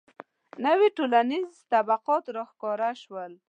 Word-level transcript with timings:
•نوي 0.65 0.89
ټولنیز 0.97 1.49
طبقات 1.71 2.25
راښکاره 2.35 2.91
شول. 3.01 3.33